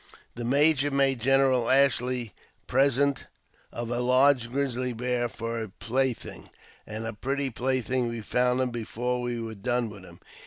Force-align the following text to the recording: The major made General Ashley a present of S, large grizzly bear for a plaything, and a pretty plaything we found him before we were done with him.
The 0.33 0.43
major 0.43 0.89
made 0.89 1.19
General 1.21 1.69
Ashley 1.69 2.33
a 2.33 2.65
present 2.65 3.27
of 3.71 3.91
S, 3.91 3.99
large 3.99 4.51
grizzly 4.51 4.93
bear 4.93 5.29
for 5.29 5.61
a 5.61 5.69
plaything, 5.69 6.49
and 6.87 7.05
a 7.05 7.13
pretty 7.13 7.51
plaything 7.51 8.07
we 8.07 8.21
found 8.21 8.61
him 8.61 8.71
before 8.71 9.21
we 9.21 9.39
were 9.39 9.53
done 9.53 9.91
with 9.91 10.03
him. 10.03 10.19